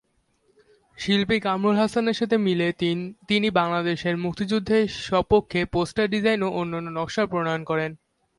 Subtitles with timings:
[0.97, 2.67] শিল্পী কামরুল হাসানের সাথে মিলে
[3.29, 7.91] তিনি বাংলাদেশের মুক্তিযুদ্ধের স্বপক্ষে পোস্টার ডিজাইন ও অন্যান্য নকশা প্রণয়ন করেন।